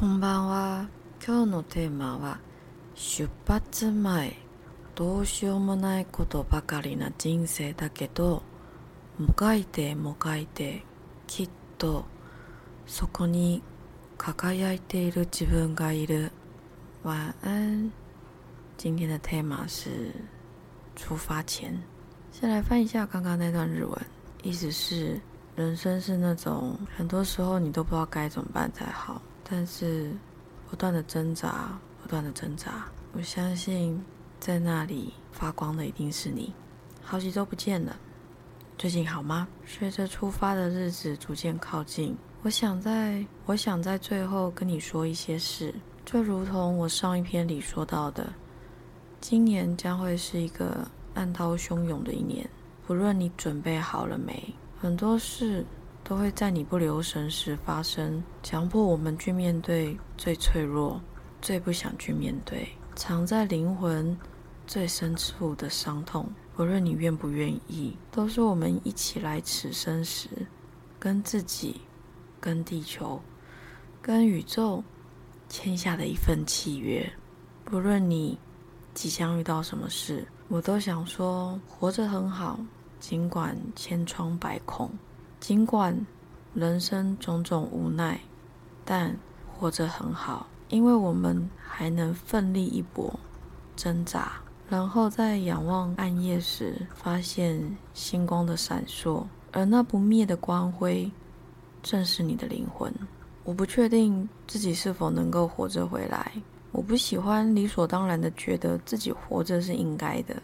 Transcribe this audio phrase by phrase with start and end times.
[0.00, 0.88] こんばんは。
[1.22, 2.40] 今日のテーマは
[2.94, 4.34] 出発前
[4.94, 8.42] どうしようもないことばかりな人生だけど
[9.18, 10.86] もがいてもがいて
[11.26, 12.06] きっと
[12.86, 13.62] そこに
[14.16, 16.32] 輝いている自分がいる。
[17.02, 17.92] 晚安。
[18.78, 20.14] 今天的 tema 是
[20.96, 21.78] 出发前。
[22.32, 23.94] 先来翻一下刚刚那段日文，
[24.42, 25.20] 意思是
[25.56, 29.20] 人生是那种很多时候你都不知道该怎么办才好，
[29.50, 30.12] 但是
[30.68, 32.86] 不断的挣扎，不断的挣扎。
[33.12, 34.00] 我相信
[34.38, 36.54] 在那里发光的一定是你。
[37.02, 37.96] 好几周不见了，
[38.78, 39.48] 最近好吗？
[39.66, 45.74] 随着出发的日子逐渐靠近，我想在我想在最后跟你说一些事，
[46.04, 48.32] 就如同我上一篇里说到的，
[49.20, 52.48] 今年将会是一个暗涛汹涌的一年，
[52.86, 54.54] 不论你准备好了没。
[54.80, 55.66] 很多事
[56.10, 61.00] 都会在你不留神时发生，强迫我们去面对最脆弱、
[61.40, 64.18] 最不想去面对、藏在灵魂
[64.66, 66.28] 最深处的伤痛。
[66.56, 70.28] 不论你愿不愿意，都是我们一起来此生时，
[70.98, 71.80] 跟自己、
[72.40, 73.22] 跟地球、
[74.02, 74.82] 跟宇宙
[75.48, 77.08] 签下的一份契约。
[77.64, 78.36] 不论你
[78.94, 82.58] 即将遇到什么事，我都想说，活着很好。
[82.98, 84.90] 尽管千疮百孔，
[85.40, 86.06] 尽管
[86.52, 88.20] 人生种种无奈，
[88.84, 89.16] 但
[89.48, 93.18] 活着很好，因为我们还能奋力一搏，
[93.74, 94.32] 挣扎，
[94.68, 101.10] 然后在仰望暗夜时，发现星光的闪烁，而那不灭的光辉，
[101.82, 102.92] 正是你的灵魂。
[103.42, 106.30] 我不确定自己是否能够活着回来，
[106.70, 110.36] 我不喜欢理所当然的觉得自己活着是应该的。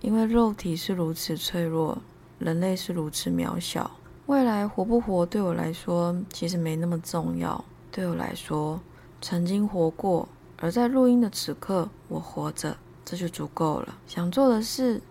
[0.00, 1.98] 因为肉体是如此脆弱，
[2.38, 3.90] 人类是如此渺小，
[4.26, 7.62] 未来活不活对我来说其实没那么重要。
[7.90, 8.80] 对我来说，
[9.20, 13.98] 曾经活过，而在录音的此刻，我活着，这就足够了。
[14.06, 15.02] 想做的事，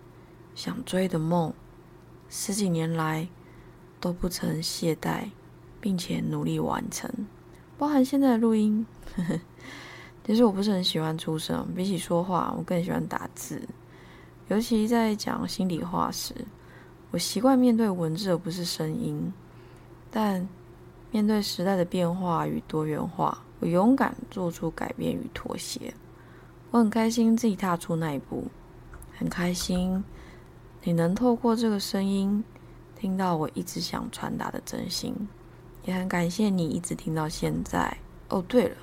[0.56, 1.54] 想追的梦，
[2.28, 3.28] 十几年来
[4.00, 5.30] 都不曾懈怠，
[5.80, 7.08] 并且努力完成，
[7.78, 8.84] 包含现在的录音。
[10.26, 13.62] 其实我不是很喜欢出声，比起说话，我更喜欢打字。
[14.48, 16.34] 尤其在讲心里话时，
[17.14, 19.32] 我习惯面对文字而不是声音。
[20.10, 20.48] 但
[21.12, 25.94] 面对时代的变化与多元化，我勇敢做出改变与妥协。
[26.72, 28.48] 我很开心自己踏出那一步，
[29.16, 30.02] 很开心
[30.82, 32.42] 你能透过这个声音
[32.98, 35.14] 听到我一直想传达的真心，
[35.84, 37.96] 也很感谢你一直听到现在。
[38.28, 38.76] 哦，对了。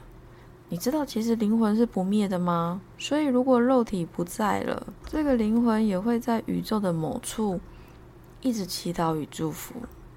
[0.69, 2.79] 你知道其实灵魂是不灭的吗？
[2.97, 7.59] 所以如果肉体不在了，这个灵魂也会在宇宙的某处
[8.41, 9.75] 一直祈祷与祝福。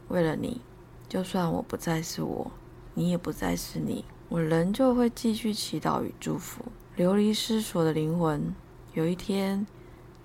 [0.08, 0.60] 为了你，
[1.08, 2.50] 就算我不再是我，
[2.94, 6.64] 你也不再是你，我仍旧会继续祈祷与祝福。
[6.96, 8.54] 流离失所的灵魂，
[8.94, 9.66] 有一天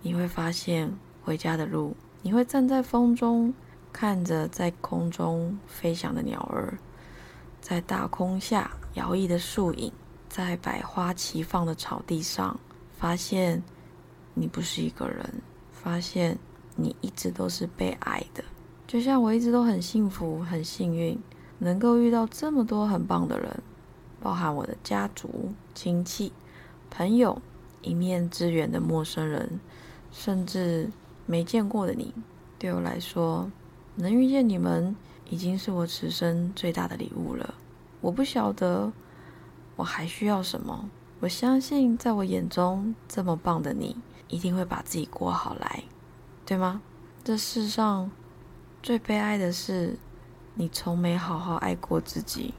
[0.02, 0.92] 你会发现
[1.24, 1.96] 回家的路。
[2.22, 3.54] 你会站在风中，
[3.92, 6.78] 看着在空中飞翔的鸟儿，
[7.62, 9.92] 在大空下摇曳的树影。
[10.28, 12.60] 在百花齐放的草地上，
[12.96, 13.64] 发现
[14.36, 16.38] 你不是一个人，发现
[16.82, 18.44] 你一直都是被爱的。
[18.88, 21.20] 就像我一直都很幸福、很幸运，
[21.60, 23.62] 能够遇到这么多很棒的人，
[24.20, 26.32] 包含我的家族、亲戚、
[26.90, 27.42] 朋友、
[27.82, 29.60] 一面之缘的陌生人，
[30.12, 30.90] 甚至
[31.26, 32.14] 没见过的你。
[32.58, 33.52] 对我来说，
[33.96, 34.96] 能遇见你们，
[35.30, 37.54] 已经是我此生最大的礼物了。
[38.02, 38.92] 我不晓得。
[39.76, 40.90] 我还需要什么？
[41.22, 43.96] 我相信，在我眼中，这么棒的你，
[44.28, 45.84] 一定会把自己过好来，
[46.50, 46.82] 对吗？
[47.24, 48.10] 这世上
[48.82, 50.00] 最悲哀的是，
[50.56, 52.56] 你从没好好爱过自己，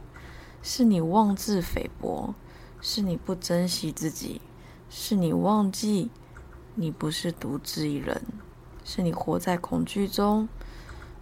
[0.62, 2.32] 是你妄自菲薄，
[2.80, 4.40] 是你不珍惜自己，
[4.88, 6.08] 是你忘记
[6.76, 8.22] 你不是独自一人，
[8.84, 10.48] 是你活在恐惧中，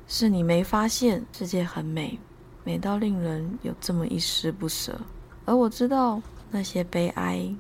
[0.07, 2.19] 是你没发现世界很美，
[2.65, 5.01] 美到令人有这么一丝不舍。
[5.47, 6.21] 而我知道，
[6.51, 7.51] 那些悲哀，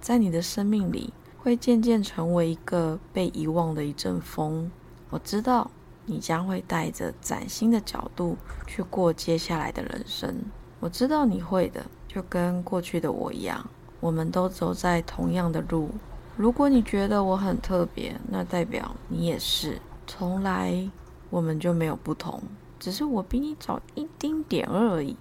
[0.00, 1.12] 在你的生命里
[1.44, 4.70] 会渐渐成为一个被遗忘的一阵风。
[5.10, 5.70] 我知道，
[6.06, 8.34] 你将会带着崭新的角度
[8.66, 10.34] 去过接下来的人生。
[10.80, 13.68] 我知道你会的，就跟过去的我一样，
[14.00, 15.90] 我们都走在同样的路。
[16.34, 19.78] 如果你觉得我很特别，那代表你也是。
[20.06, 20.90] 从来
[21.28, 22.42] 我们就没有不同，
[22.78, 25.14] 只是我比你早一丁点而已。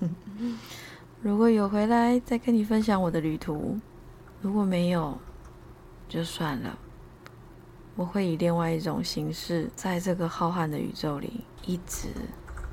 [1.20, 3.76] 如果有回来，再跟你分享我的旅途；
[4.40, 5.18] 如果没有，
[6.12, 6.78] 就算了。
[7.96, 12.08] 我会以另外一种形式，在这个浩瀚的宇宙里，一直、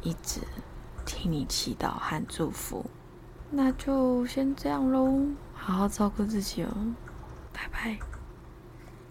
[0.01, 0.41] 一直
[1.05, 2.85] 替你祈祷和祝福。
[3.49, 6.69] 那就先这样喽，好好照顾自己哦，
[7.53, 8.08] 拜拜。